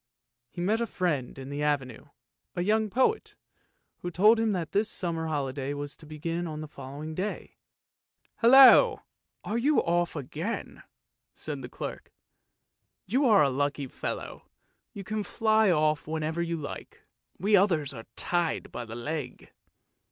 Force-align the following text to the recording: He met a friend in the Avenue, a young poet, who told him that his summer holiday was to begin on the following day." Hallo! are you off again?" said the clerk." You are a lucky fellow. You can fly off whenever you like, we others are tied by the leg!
He 0.49 0.61
met 0.61 0.81
a 0.81 0.87
friend 0.87 1.37
in 1.37 1.51
the 1.51 1.61
Avenue, 1.61 2.05
a 2.55 2.63
young 2.63 2.89
poet, 2.89 3.35
who 3.99 4.09
told 4.09 4.39
him 4.39 4.51
that 4.53 4.73
his 4.73 4.89
summer 4.89 5.27
holiday 5.27 5.75
was 5.75 5.95
to 5.97 6.07
begin 6.07 6.47
on 6.47 6.59
the 6.59 6.67
following 6.67 7.13
day." 7.13 7.57
Hallo! 8.41 9.03
are 9.43 9.59
you 9.59 9.77
off 9.77 10.15
again?" 10.15 10.81
said 11.35 11.61
the 11.61 11.69
clerk." 11.69 12.11
You 13.05 13.27
are 13.27 13.43
a 13.43 13.51
lucky 13.51 13.85
fellow. 13.85 14.47
You 14.91 15.03
can 15.03 15.23
fly 15.23 15.69
off 15.69 16.07
whenever 16.07 16.41
you 16.41 16.57
like, 16.57 17.03
we 17.37 17.55
others 17.55 17.93
are 17.93 18.07
tied 18.15 18.71
by 18.71 18.85
the 18.85 18.95
leg! 18.95 19.51